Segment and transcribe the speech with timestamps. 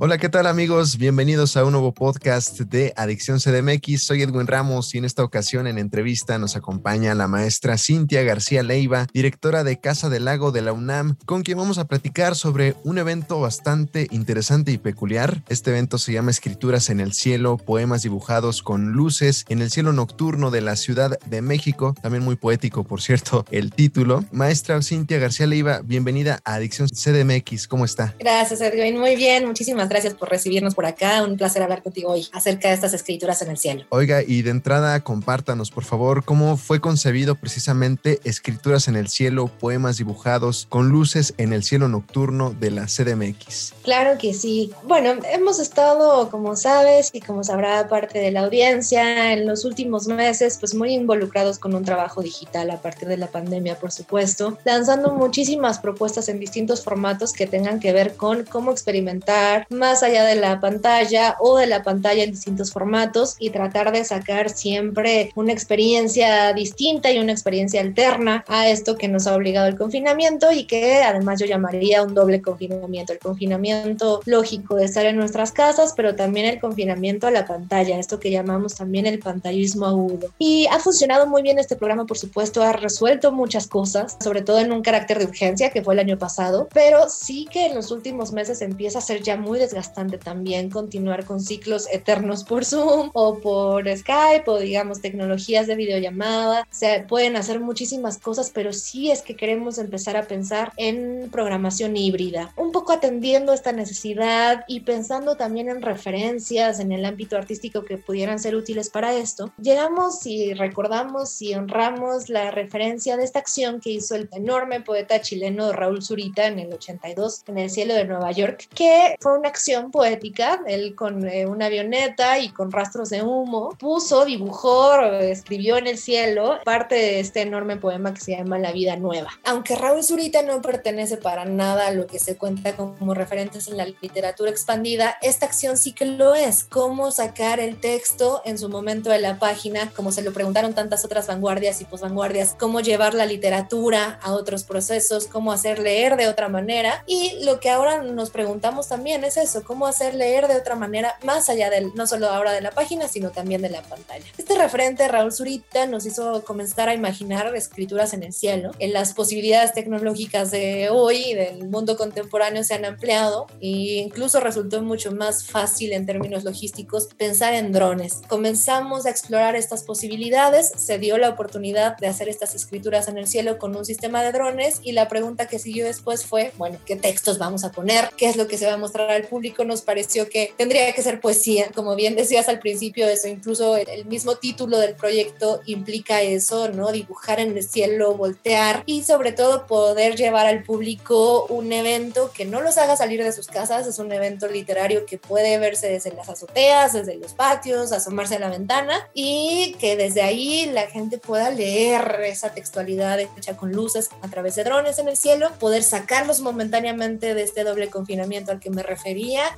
[0.00, 0.98] Hola, ¿qué tal amigos?
[0.98, 4.02] Bienvenidos a un nuevo podcast de Adicción CDMX.
[4.02, 8.64] Soy Edwin Ramos y en esta ocasión en entrevista nos acompaña la maestra Cintia García
[8.64, 12.74] Leiva, directora de Casa del Lago de la UNAM, con quien vamos a platicar sobre
[12.82, 15.44] un evento bastante interesante y peculiar.
[15.48, 19.92] Este evento se llama Escrituras en el Cielo, poemas dibujados con luces en el cielo
[19.92, 21.94] nocturno de la Ciudad de México.
[22.02, 24.24] También muy poético, por cierto, el título.
[24.32, 27.68] Maestra Cintia García Leiva, bienvenida a Adicción CDMX.
[27.68, 28.16] ¿Cómo está?
[28.18, 28.98] Gracias, Edwin.
[28.98, 31.22] Muy bien, muchísimas gracias por recibirnos por acá.
[31.22, 33.84] Un placer hablar contigo hoy acerca de estas escrituras en el cielo.
[33.90, 39.48] Oiga, y de entrada compártanos, por favor, cómo fue concebido precisamente Escrituras en el cielo,
[39.48, 43.74] poemas dibujados con luces en el cielo nocturno de la CDMX.
[43.82, 44.72] Claro que sí.
[44.84, 50.06] Bueno, hemos estado, como sabes y como sabrá parte de la audiencia, en los últimos
[50.06, 54.58] meses, pues muy involucrados con un trabajo digital a partir de la pandemia, por supuesto,
[54.64, 60.24] lanzando muchísimas propuestas en distintos formatos que tengan que ver con cómo experimentar más allá
[60.24, 65.32] de la pantalla o de la pantalla en distintos formatos y tratar de sacar siempre
[65.34, 70.52] una experiencia distinta y una experiencia alterna a esto que nos ha obligado el confinamiento
[70.52, 75.52] y que además yo llamaría un doble confinamiento, el confinamiento lógico de estar en nuestras
[75.52, 80.30] casas, pero también el confinamiento a la pantalla, esto que llamamos también el pantallismo agudo.
[80.38, 84.58] Y ha funcionado muy bien este programa, por supuesto, ha resuelto muchas cosas, sobre todo
[84.58, 87.90] en un carácter de urgencia que fue el año pasado, pero sí que en los
[87.90, 93.10] últimos meses empieza a ser ya muy desgastante también continuar con ciclos eternos por Zoom
[93.14, 96.66] o por Skype o digamos tecnologías de videollamada.
[96.70, 101.96] Se pueden hacer muchísimas cosas, pero sí es que queremos empezar a pensar en programación
[101.96, 107.84] híbrida, un poco atendiendo esta necesidad y pensando también en referencias en el ámbito artístico
[107.84, 109.52] que pudieran ser útiles para esto.
[109.60, 115.20] Llegamos y recordamos y honramos la referencia de esta acción que hizo el enorme poeta
[115.20, 119.48] chileno Raúl Zurita en el 82 en el cielo de Nueva York, que fue una
[119.54, 125.76] acción poética, él con eh, una avioneta y con rastros de humo, puso, dibujó, escribió
[125.76, 129.30] en el cielo parte de este enorme poema que se llama La vida nueva.
[129.44, 133.76] Aunque Raúl Zurita no pertenece para nada a lo que se cuenta como referentes en
[133.76, 136.64] la literatura expandida, esta acción sí que lo es.
[136.64, 141.04] Cómo sacar el texto en su momento de la página, como se lo preguntaron tantas
[141.04, 146.26] otras vanguardias y posvanguardias, cómo llevar la literatura a otros procesos, cómo hacer leer de
[146.26, 147.04] otra manera.
[147.06, 151.14] Y lo que ahora nos preguntamos también es eso, cómo hacer leer de otra manera
[151.22, 154.24] más allá del, no solo ahora de la página, sino también de la pantalla.
[154.36, 158.72] Este referente, Raúl Zurita, nos hizo comenzar a imaginar escrituras en el cielo.
[158.78, 164.82] En las posibilidades tecnológicas de hoy, del mundo contemporáneo, se han ampliado e incluso resultó
[164.82, 168.22] mucho más fácil en términos logísticos pensar en drones.
[168.28, 173.26] Comenzamos a explorar estas posibilidades, se dio la oportunidad de hacer estas escrituras en el
[173.26, 176.96] cielo con un sistema de drones y la pregunta que siguió después fue, bueno, ¿qué
[176.96, 178.10] textos vamos a poner?
[178.16, 179.33] ¿Qué es lo que se va a mostrar al público?
[179.64, 184.04] Nos pareció que tendría que ser poesía, como bien decías al principio, eso incluso el
[184.06, 186.92] mismo título del proyecto implica eso, ¿no?
[186.92, 192.44] Dibujar en el cielo, voltear y sobre todo poder llevar al público un evento que
[192.44, 196.12] no los haga salir de sus casas, es un evento literario que puede verse desde
[196.12, 201.18] las azoteas, desde los patios, asomarse a la ventana y que desde ahí la gente
[201.18, 205.82] pueda leer esa textualidad hecha con luces a través de drones en el cielo, poder
[205.82, 208.82] sacarlos momentáneamente de este doble confinamiento al que me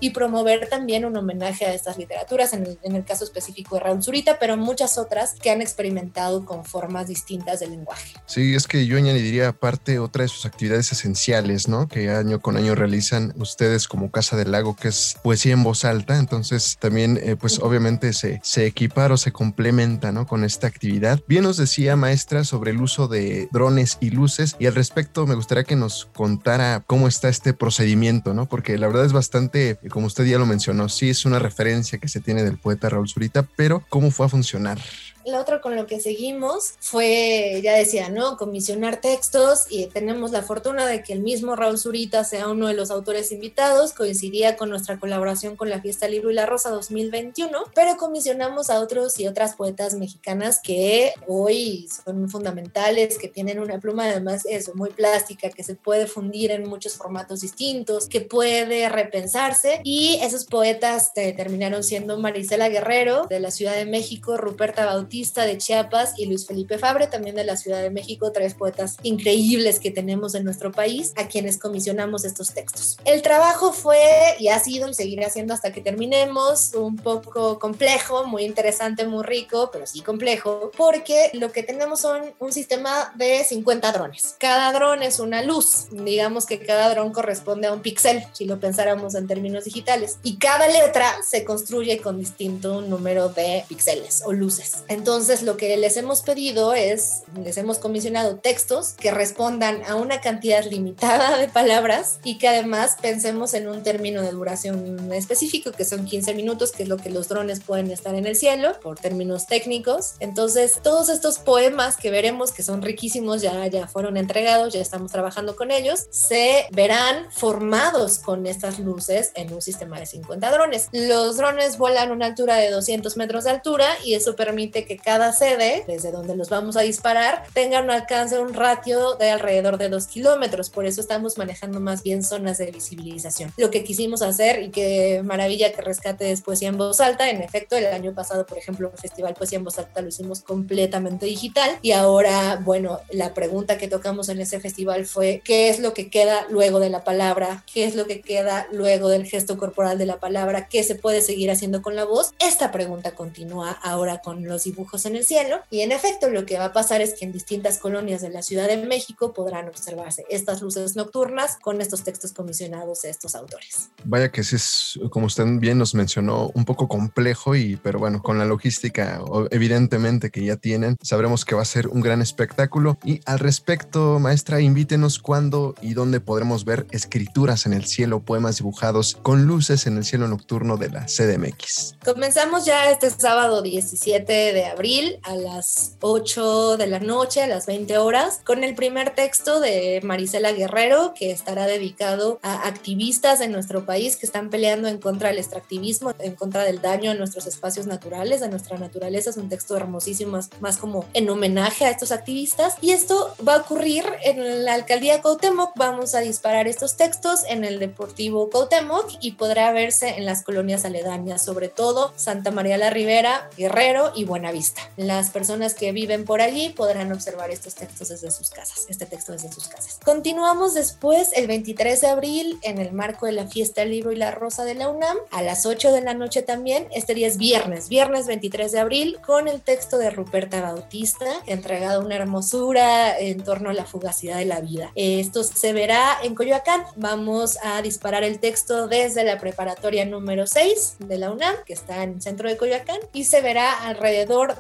[0.01, 3.83] y promover también un homenaje a estas literaturas, en el, en el caso específico de
[3.83, 8.15] Raúl Zurita, pero muchas otras que han experimentado con formas distintas del lenguaje.
[8.27, 11.89] Sí, es que yo añadiría aparte otra de sus actividades esenciales, ¿no?
[11.89, 15.85] Que año con año realizan ustedes como Casa del Lago, que es poesía en voz
[15.85, 20.27] alta, entonces también eh, pues obviamente se, se equipara o se complementa, ¿no?
[20.27, 21.21] Con esta actividad.
[21.27, 25.35] Bien nos decía maestra sobre el uso de drones y luces y al respecto me
[25.35, 28.49] gustaría que nos contara cómo está este procedimiento, ¿no?
[28.49, 29.56] Porque la verdad es bastante,
[29.91, 33.09] como usted ya lo mencionó, sí es una referencia que se tiene del poeta Raúl
[33.09, 34.79] Zurita, pero ¿cómo fue a funcionar?
[35.27, 38.37] Lo otro con lo que seguimos fue, ya decía, ¿no?
[38.37, 42.75] Comisionar textos y tenemos la fortuna de que el mismo Raúl Zurita sea uno de
[42.75, 47.59] los autores invitados, coincidía con nuestra colaboración con la Fiesta Libro y la Rosa 2021,
[47.75, 53.81] pero comisionamos a otros y otras poetas mexicanas que hoy son fundamentales, que tienen una
[53.81, 58.89] pluma además eso, muy plástica, que se puede fundir en muchos formatos distintos, que puede
[58.89, 65.16] repensarse y esos poetas terminaron siendo Marisela Guerrero de la Ciudad de México, Ruperta Bautista,
[65.17, 68.99] Bautista de Chiapas y Luis Felipe Fabre, también de la Ciudad de México, tres poetas
[69.03, 72.99] increíbles que tenemos en nuestro país, a quienes comisionamos estos textos.
[73.07, 73.99] El trabajo fue
[74.39, 79.25] y ha sido y seguirá siendo hasta que terminemos un poco complejo, muy interesante, muy
[79.25, 84.37] rico, pero sí complejo, porque lo que tenemos son un sistema de 50 drones.
[84.39, 88.61] Cada dron es una luz, digamos que cada dron corresponde a un píxel, si lo
[88.61, 94.35] pensáramos en términos digitales, y cada letra se construye con distinto número de píxeles o
[94.35, 94.85] luces.
[94.89, 95.06] Entonces,
[95.43, 100.65] lo que les hemos pedido es, les hemos comisionado textos que respondan a una cantidad
[100.65, 106.07] limitada de palabras y que además pensemos en un término de duración específico, que son
[106.07, 109.47] 15 minutos, que es lo que los drones pueden estar en el cielo, por términos
[109.47, 110.15] técnicos.
[110.19, 115.13] Entonces, todos estos poemas que veremos, que son riquísimos, ya, ya fueron entregados, ya estamos
[115.13, 120.89] trabajando con ellos, se verán formados con estas luces en un sistema de 50 drones.
[120.91, 124.96] Los drones vuelan a una altura de 200 metros de altura y eso permite que
[124.99, 129.79] cada sede, desde donde los vamos a disparar, tenga un alcance, un ratio de alrededor
[129.79, 130.71] de 2 kilómetros.
[130.71, 133.53] Por eso estamos manejando más bien zonas de visibilización.
[133.57, 137.43] Lo que quisimos hacer y que maravilla que rescate después y en voz alta, en
[137.43, 141.27] efecto, el año pasado, por ejemplo, el Festival Poesía en Voz Alta lo hicimos completamente
[141.27, 145.93] digital y ahora, bueno, la pregunta que tocamos en ese festival fue ¿qué es lo
[145.93, 147.65] que queda luego de la palabra?
[147.73, 150.69] ¿Qué es lo que queda luego del gesto corporal de la palabra?
[150.69, 152.33] ¿Qué se puede seguir haciendo con la voz?
[152.39, 156.59] Esta pregunta continúa ahora con los dibujos en el cielo y en efecto lo que
[156.59, 160.25] va a pasar es que en distintas colonias de la Ciudad de México podrán observarse
[160.31, 163.91] estas luces nocturnas con estos textos comisionados de estos autores.
[164.05, 168.23] Vaya que ese es, como usted bien nos mencionó, un poco complejo y pero bueno,
[168.23, 172.99] con la logística evidentemente que ya tienen, sabremos que va a ser un gran espectáculo
[173.05, 178.59] y al respecto, maestra, invítenos cuándo y dónde podremos ver escrituras en el cielo, poemas
[178.59, 181.97] dibujados con luces en el cielo nocturno de la CDMX.
[182.05, 184.76] Comenzamos ya este sábado 17 de abril
[185.23, 190.01] a las 8 de la noche, a las 20 horas, con el primer texto de
[190.03, 195.31] Marisela Guerrero, que estará dedicado a activistas en nuestro país que están peleando en contra
[195.31, 199.31] del extractivismo, en contra del daño a nuestros espacios naturales, a nuestra naturaleza.
[199.31, 202.75] Es un texto hermosísimo, más, como en homenaje a estos activistas.
[202.83, 205.73] Y esto va a ocurrir en la alcaldía Cuauhtémoc.
[205.77, 210.85] Vamos a disparar estos textos en el Deportivo Cuauhtémoc y podrá verse en las colonias
[210.85, 214.56] aledañas, sobre todo Santa María la Ribera, Guerrero y Buenavista.
[214.97, 219.33] Las personas que viven por allí podrán observar estos textos desde sus casas, este texto
[219.33, 219.99] desde sus casas.
[220.05, 224.17] Continuamos después el 23 de abril en el marco de la fiesta del libro y
[224.17, 226.89] la rosa de la UNAM a las 8 de la noche también.
[226.95, 232.01] Este día es viernes, viernes 23 de abril con el texto de Ruperta Bautista, entregado
[232.01, 234.91] una hermosura en torno a la fugacidad de la vida.
[234.95, 236.85] Esto se verá en Coyoacán.
[236.97, 242.03] Vamos a disparar el texto desde la preparatoria número 6 de la UNAM, que está
[242.03, 243.87] en el centro de Coyoacán, y se verá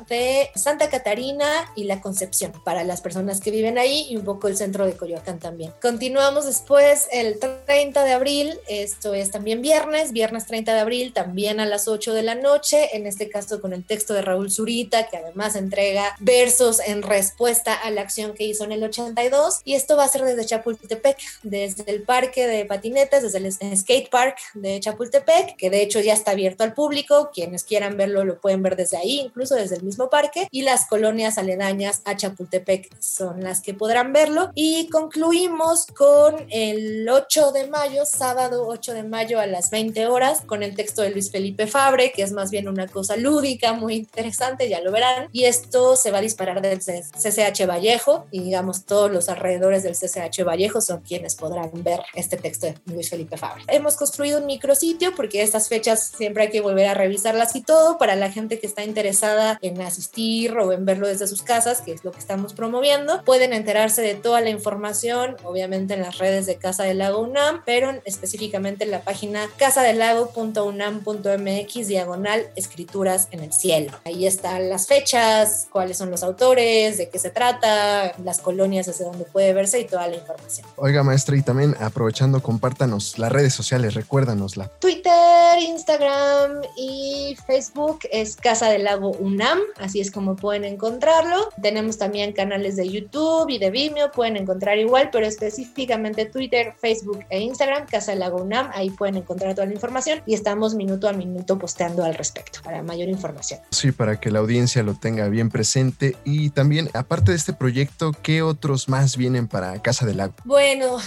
[0.09, 4.49] de Santa Catarina y la Concepción, para las personas que viven ahí y un poco
[4.49, 5.73] el centro de Coyoacán también.
[5.81, 11.61] Continuamos después el 30 de abril, esto es también viernes, viernes 30 de abril, también
[11.61, 15.09] a las 8 de la noche, en este caso con el texto de Raúl Zurita,
[15.09, 19.75] que además entrega versos en respuesta a la acción que hizo en el 82, y
[19.75, 24.39] esto va a ser desde Chapultepec, desde el parque de patinetas, desde el skate park
[24.55, 28.63] de Chapultepec, que de hecho ya está abierto al público, quienes quieran verlo lo pueden
[28.63, 33.43] ver desde ahí, incluso desde el mismo parque, y las colonias aledañas a Chapultepec son
[33.43, 34.51] las que podrán verlo.
[34.55, 40.43] Y concluimos con el 8 de mayo, sábado 8 de mayo a las 20 horas,
[40.47, 43.95] con el texto de Luis Felipe Fabre, que es más bien una cosa lúdica, muy
[43.95, 45.29] interesante, ya lo verán.
[45.33, 49.95] Y esto se va a disparar desde CCH Vallejo, y digamos todos los alrededores del
[49.95, 53.65] CCH Vallejo son quienes podrán ver este texto de Luis Felipe Fabre.
[53.69, 57.99] Hemos construido un micrositio porque estas fechas siempre hay que volver a revisarlas y todo
[57.99, 61.93] para la gente que está interesada en asistir o en verlo desde sus casas, que
[61.93, 63.23] es lo que estamos promoviendo.
[63.25, 67.63] Pueden enterarse de toda la información, obviamente en las redes de Casa del Lago UNAM,
[67.65, 73.93] pero específicamente en la página casadelago.unam.mx diagonal escrituras en el cielo.
[74.05, 79.05] Ahí están las fechas, cuáles son los autores, de qué se trata, las colonias desde
[79.05, 80.67] donde puede verse y toda la información.
[80.77, 84.69] Oiga, maestra, y también aprovechando, compártanos las redes sociales, recuérdanosla.
[84.79, 91.49] Twitter, Instagram y Facebook es Casa del Lago UNAM, así es como pueden encontrarlo.
[91.61, 97.25] Tenemos también canales de YouTube y de Vimeo, pueden encontrar igual, pero específicamente Twitter, Facebook
[97.31, 101.09] e Instagram, Casa del Lago UNAM, ahí pueden encontrar toda la información y estamos minuto
[101.09, 103.61] a minuto posteando al respecto para mayor información.
[103.71, 108.13] Sí, para que la audiencia lo tenga bien presente y también, aparte de este proyecto,
[108.23, 110.35] ¿qué otros más vienen para Casa del Lago?
[110.45, 110.99] Bueno,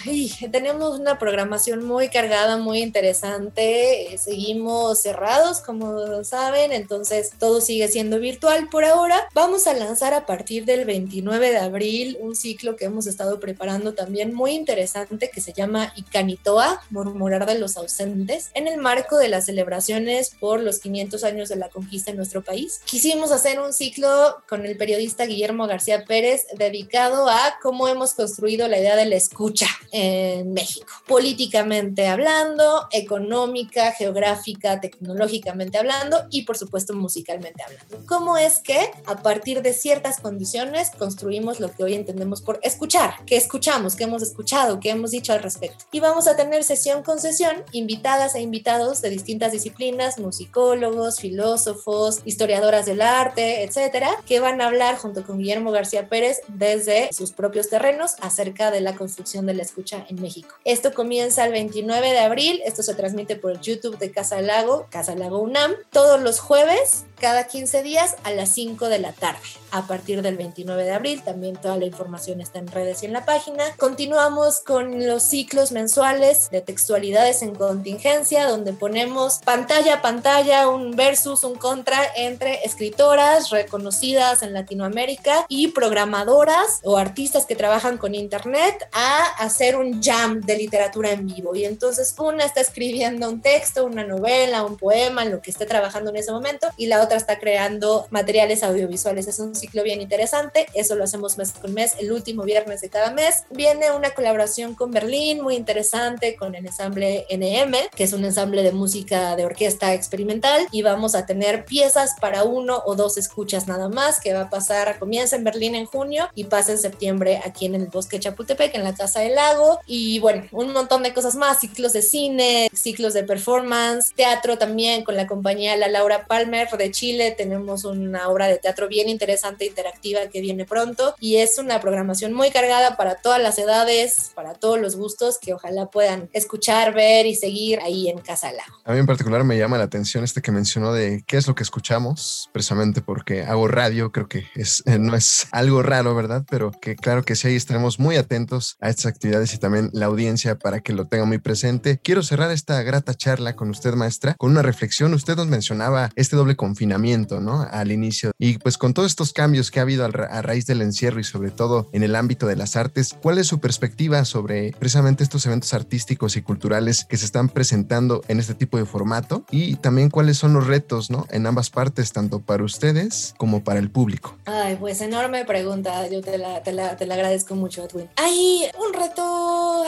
[0.51, 8.19] tenemos una programación muy cargada, muy interesante, seguimos cerrados, como saben, entonces todo sigue siendo
[8.19, 9.27] virtual virtual por ahora.
[9.33, 13.93] Vamos a lanzar a partir del 29 de abril un ciclo que hemos estado preparando
[13.93, 19.27] también muy interesante que se llama Icanitoa, murmurar de los ausentes, en el marco de
[19.27, 22.79] las celebraciones por los 500 años de la conquista en nuestro país.
[22.85, 28.69] Quisimos hacer un ciclo con el periodista Guillermo García Pérez dedicado a cómo hemos construido
[28.69, 36.57] la idea de la escucha en México, políticamente hablando, económica, geográfica, tecnológicamente hablando y por
[36.57, 38.07] supuesto musicalmente hablando.
[38.07, 43.13] ¿Cómo es que a partir de ciertas condiciones construimos lo que hoy entendemos por escuchar?
[43.25, 43.95] ¿Qué escuchamos?
[43.95, 44.79] ¿Qué hemos escuchado?
[44.79, 45.85] ¿Qué hemos dicho al respecto?
[45.91, 52.19] Y vamos a tener sesión con sesión, invitadas e invitados de distintas disciplinas, musicólogos, filósofos,
[52.25, 57.31] historiadoras del arte, etcétera, que van a hablar junto con Guillermo García Pérez desde sus
[57.31, 60.55] propios terrenos acerca de la construcción de la escucha en México.
[60.65, 65.15] Esto comienza el 29 de abril, esto se transmite por YouTube de Casa Lago, Casa
[65.15, 69.39] Lago UNAM, todos los jueves cada 15 días a las 5 de la tarde.
[69.71, 73.13] A partir del 29 de abril, también toda la información está en redes y en
[73.13, 73.63] la página.
[73.77, 80.95] Continuamos con los ciclos mensuales de textualidades en contingencia, donde ponemos pantalla a pantalla, un
[80.95, 88.15] versus, un contra entre escritoras reconocidas en Latinoamérica y programadoras o artistas que trabajan con
[88.15, 91.55] Internet a hacer un jam de literatura en vivo.
[91.55, 96.09] Y entonces una está escribiendo un texto, una novela, un poema, lo que esté trabajando
[96.09, 99.27] en ese momento, y la otra está creando materiales audiovisuales.
[99.27, 102.89] Es un ciclo bien interesante, eso lo hacemos mes con mes, el último viernes de
[102.89, 103.43] cada mes.
[103.49, 108.63] Viene una colaboración con Berlín muy interesante, con el ensamble NM, que es un ensamble
[108.63, 113.67] de música de orquesta experimental, y vamos a tener piezas para uno o dos escuchas
[113.67, 117.41] nada más, que va a pasar, comienza en Berlín en junio y pasa en septiembre
[117.43, 121.13] aquí en el Bosque Chapultepec, en la Casa del Lago, y bueno, un montón de
[121.13, 126.25] cosas más, ciclos de cine, ciclos de performance, teatro también con la compañía La Laura
[126.25, 131.37] Palmer de Chile tenemos una obra de teatro bien interesante, interactiva, que viene pronto y
[131.37, 135.87] es una programación muy cargada para todas las edades, para todos los gustos, que ojalá
[135.87, 138.49] puedan escuchar, ver y seguir ahí en Casa.
[138.85, 141.55] A mí en particular me llama la atención este que mencionó de qué es lo
[141.55, 146.45] que escuchamos, precisamente porque hago radio, creo que es, eh, no es algo raro, ¿verdad?
[146.49, 150.07] Pero que claro que sí, ahí estaremos muy atentos a estas actividades y también la
[150.07, 151.99] audiencia para que lo tenga muy presente.
[152.01, 155.13] Quiero cerrar esta grata charla con usted, maestra, con una reflexión.
[155.13, 157.67] Usted nos mencionaba este doble confinamiento ¿no?
[157.79, 158.31] Al inicio.
[158.37, 161.49] Y pues con todos estos cambios que ha habido a raíz del encierro y sobre
[161.49, 165.73] todo en el ámbito de las artes, ¿cuál es su perspectiva sobre precisamente estos eventos
[165.73, 169.45] artísticos y culturales que se están presentando en este tipo de formato?
[169.49, 171.25] Y también cuáles son los retos, ¿no?
[171.29, 174.37] En ambas partes, tanto para ustedes como para el público.
[174.45, 176.07] Ay, pues enorme pregunta.
[176.09, 178.09] Yo te la, te la, te la agradezco mucho, Edwin.
[178.17, 179.83] Hay un reto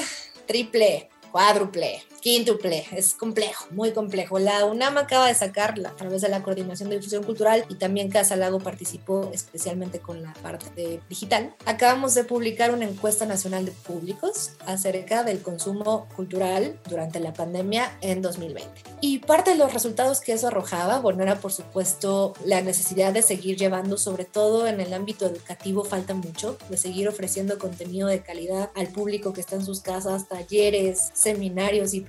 [0.48, 4.40] triple, cuádruple, quíntuple, es complejo, muy complejo.
[4.40, 8.10] La UNAM acaba de sacarla a través de la Coordinación de Difusión Cultural y también
[8.10, 11.56] Casa Lago participó especialmente con la parte digital.
[11.66, 17.98] Acabamos de publicar una encuesta nacional de públicos acerca del consumo cultural durante la pandemia
[18.02, 18.70] en 2020.
[19.02, 23.24] Y parte de los resultados que eso arrojaba, bueno, era por supuesto la necesidad de
[23.24, 28.22] seguir llevando, sobre todo en el ámbito educativo, falta mucho, de seguir ofreciendo contenido de
[28.22, 32.02] calidad al público que está en sus casas, talleres, seminarios y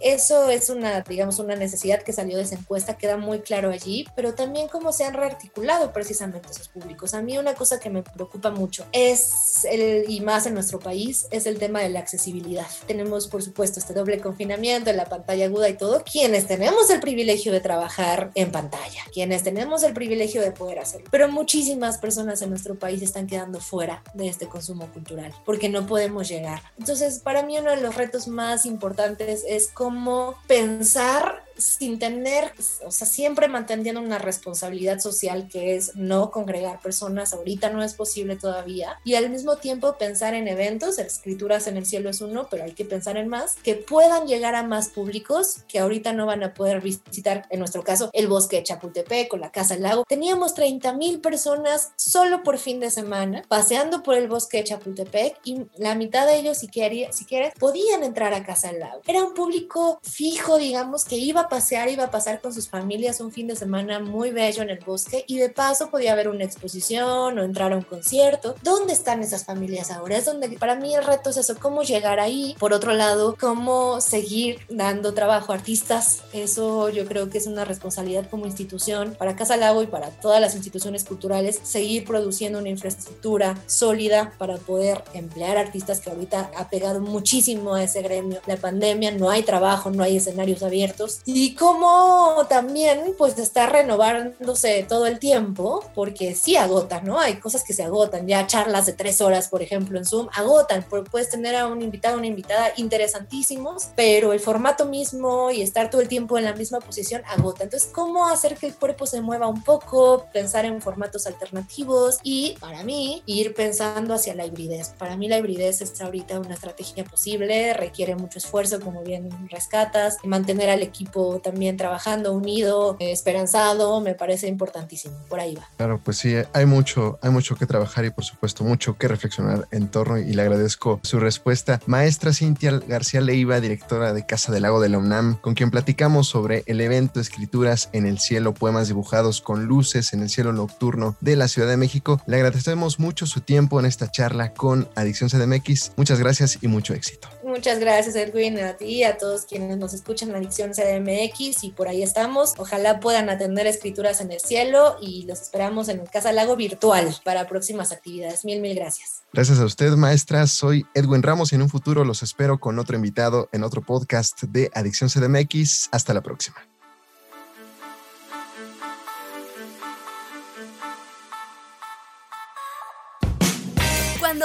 [0.00, 4.06] eso es una, digamos, una necesidad que salió de esa encuesta, queda muy claro allí,
[4.14, 7.14] pero también cómo se han rearticulado precisamente esos públicos.
[7.14, 11.26] A mí una cosa que me preocupa mucho es, el, y más en nuestro país,
[11.30, 12.66] es el tema de la accesibilidad.
[12.86, 17.52] Tenemos, por supuesto, este doble confinamiento, la pantalla aguda y todo, quienes tenemos el privilegio
[17.52, 22.50] de trabajar en pantalla, quienes tenemos el privilegio de poder hacerlo, pero muchísimas personas en
[22.50, 26.62] nuestro país están quedando fuera de este consumo cultural porque no podemos llegar.
[26.78, 32.52] Entonces, para mí uno de los retos más importantes es como pensar sin tener,
[32.84, 37.94] o sea, siempre manteniendo una responsabilidad social que es no congregar personas, ahorita no es
[37.94, 42.48] posible todavía, y al mismo tiempo pensar en eventos, escrituras en el cielo es uno,
[42.50, 46.26] pero hay que pensar en más, que puedan llegar a más públicos que ahorita no
[46.26, 49.84] van a poder visitar, en nuestro caso, el bosque de Chapultepec o la Casa del
[49.84, 50.04] Lago.
[50.08, 55.38] Teníamos 30 mil personas solo por fin de semana paseando por el bosque de Chapultepec
[55.44, 59.02] y la mitad de ellos, si, quería, si quieres, podían entrar a Casa del Lago.
[59.06, 63.20] Era un público fijo, digamos, que iba a pasear, iba a pasar con sus familias
[63.20, 66.44] un fin de semana muy bello en el bosque y de paso podía haber una
[66.44, 68.54] exposición o entrar a un concierto.
[68.62, 70.16] ¿Dónde están esas familias ahora?
[70.16, 72.56] Es donde para mí el reto es eso, cómo llegar ahí.
[72.58, 76.22] Por otro lado, cómo seguir dando trabajo a artistas.
[76.32, 80.40] Eso yo creo que es una responsabilidad como institución para Casa Lago y para todas
[80.40, 86.68] las instituciones culturales, seguir produciendo una infraestructura sólida para poder emplear artistas que ahorita ha
[86.68, 88.40] pegado muchísimo a ese gremio.
[88.46, 94.84] La pandemia, no hay trabajo, no hay escenarios abiertos y cómo también pues está renovándose
[94.88, 97.18] todo el tiempo, porque sí agota, ¿no?
[97.18, 100.84] Hay cosas que se agotan, ya charlas de tres horas, por ejemplo, en Zoom, agotan,
[101.10, 106.00] puedes tener a un invitado, una invitada interesantísimos, pero el formato mismo y estar todo
[106.00, 107.64] el tiempo en la misma posición agota.
[107.64, 112.56] Entonces, ¿cómo hacer que el cuerpo se mueva un poco, pensar en formatos alternativos y
[112.60, 114.90] para mí ir pensando hacia la hibridez?
[114.98, 120.18] Para mí la hibridez es ahorita una estrategia posible, requiere mucho esfuerzo, como bien rescatas,
[120.24, 125.14] mantener al equipo también trabajando unido, esperanzado, me parece importantísimo.
[125.28, 125.68] Por ahí va.
[125.76, 129.68] Claro, pues sí, hay mucho, hay mucho que trabajar y por supuesto mucho que reflexionar
[129.70, 131.80] en torno y le agradezco su respuesta.
[131.86, 136.28] Maestra Cintia García Leiva, directora de Casa del Lago de la UNAM, con quien platicamos
[136.28, 141.16] sobre el evento Escrituras en el Cielo, poemas dibujados con luces en el cielo nocturno
[141.20, 142.20] de la Ciudad de México.
[142.26, 145.92] Le agradecemos mucho su tiempo en esta charla con Adicción CDMX.
[145.96, 147.28] Muchas gracias y mucho éxito.
[147.52, 151.86] Muchas gracias Edwin, a ti a todos quienes nos escuchan en Adicción CDMX y por
[151.86, 152.54] ahí estamos.
[152.56, 157.46] Ojalá puedan atender escrituras en el cielo y los esperamos en Casa Lago virtual para
[157.46, 158.46] próximas actividades.
[158.46, 159.24] Mil, mil gracias.
[159.34, 160.46] Gracias a usted, maestra.
[160.46, 164.44] Soy Edwin Ramos y en un futuro los espero con otro invitado en otro podcast
[164.44, 165.90] de Adicción CDMX.
[165.92, 166.71] Hasta la próxima.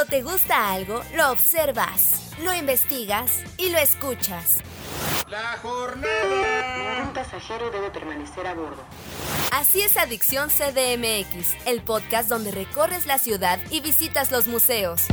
[0.10, 4.58] Te gusta algo, lo observas, lo investigas y lo escuchas.
[5.30, 7.04] La jornada.
[7.04, 8.84] Un pasajero debe permanecer a bordo.
[9.52, 15.06] Así es Adicción CDMX, el podcast donde recorres la ciudad y visitas los museos.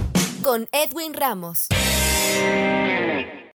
[0.43, 1.69] Con Edwin Ramos.